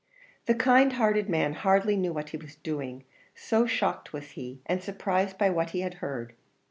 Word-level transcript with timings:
The 0.47 0.55
kind 0.55 0.93
hearted 0.93 1.29
man 1.29 1.53
hardly 1.53 1.95
knew 1.95 2.11
what 2.11 2.29
he 2.29 2.37
was 2.37 2.55
doing, 2.55 3.03
so 3.35 3.67
shocked 3.67 4.11
was 4.11 4.31
he, 4.31 4.59
and 4.65 4.81
surprised 4.81 5.37
by 5.37 5.51
what 5.51 5.69
he 5.77 5.81
had 5.81 5.93
heard. 6.01 6.33